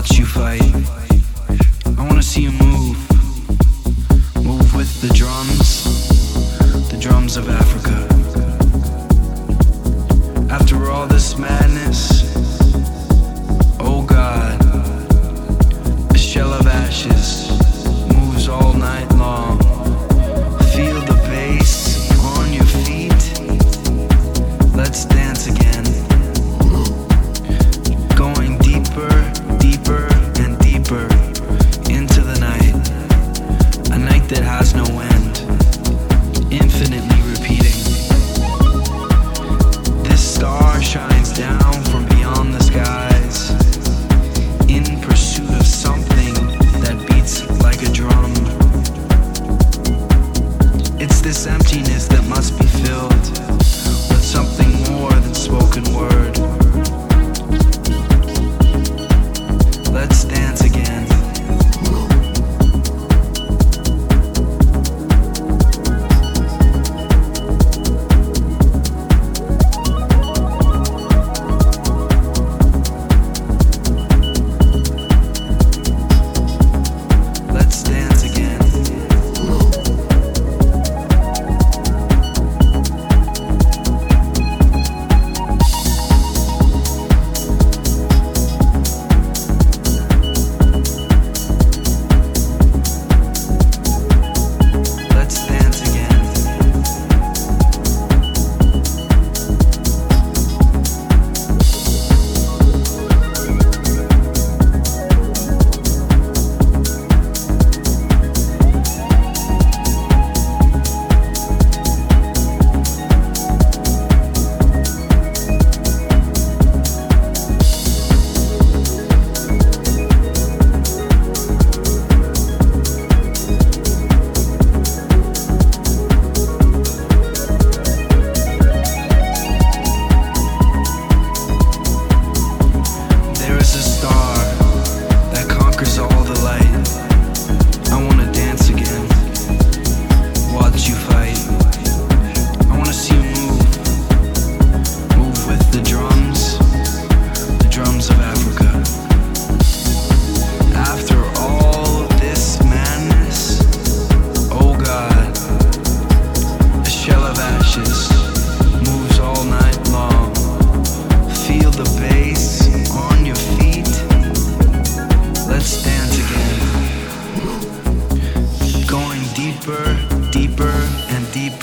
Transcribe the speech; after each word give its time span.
hearts 0.00 0.18
you 0.18 0.24
fight. 0.24 0.99
that 34.30 34.44
has 34.44 34.69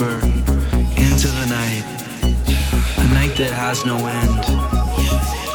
deeper 0.07 0.25
into 0.97 1.27
the 1.27 1.45
night. 1.49 1.83
A 2.97 3.13
night 3.13 3.35
that 3.37 3.51
has 3.51 3.85
no 3.85 3.97
end, 3.97 4.43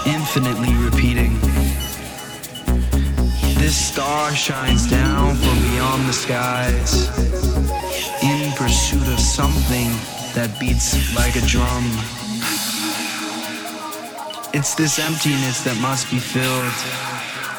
infinitely 0.07 0.75
repeating. 0.75 1.39
This 3.59 3.75
star 3.75 4.35
shines 4.35 4.91
down 4.91 5.37
from 5.37 5.59
beyond 5.71 6.09
the 6.09 6.13
skies 6.13 7.09
in 8.23 8.53
pursuit 8.53 9.07
of 9.09 9.21
something 9.21 9.89
that 10.35 10.57
beats 10.59 11.15
like 11.15 11.37
a 11.37 11.45
drum. 11.47 11.85
It's 14.55 14.75
this 14.75 14.99
emptiness 14.99 15.65
that 15.65 15.79
must 15.81 16.11
be 16.11 16.19
filled 16.19 16.77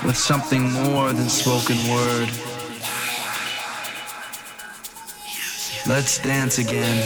with 0.06 0.18
something 0.18 0.72
more 0.72 1.14
than 1.14 1.30
spoken 1.30 1.78
word. 1.90 2.53
Let's 5.94 6.18
dance 6.18 6.58
again. 6.58 7.06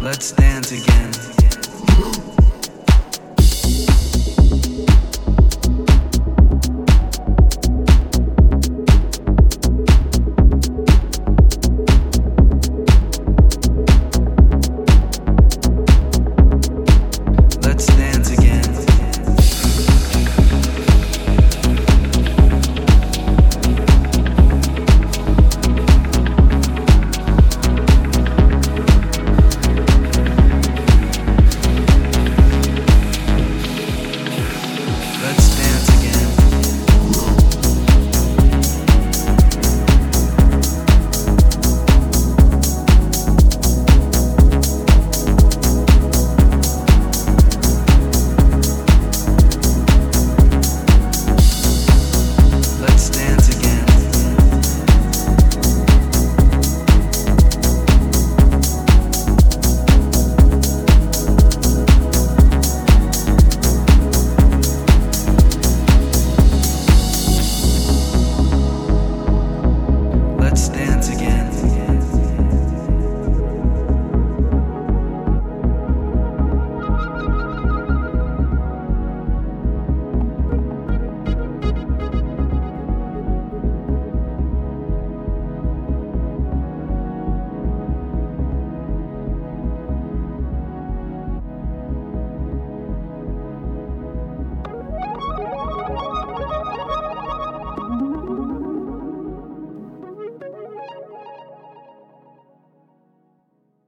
Let's 0.00 0.32
dance 0.32 0.72
again. 0.72 2.37